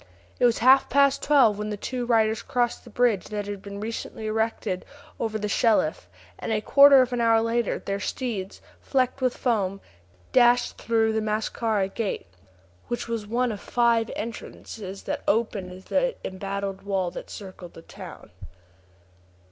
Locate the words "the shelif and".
5.37-6.51